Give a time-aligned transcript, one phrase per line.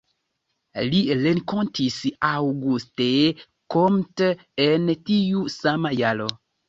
[0.93, 1.97] Li renkontis
[2.29, 3.09] Auguste
[3.75, 4.31] Comte
[4.67, 6.33] en tiu sama jaro.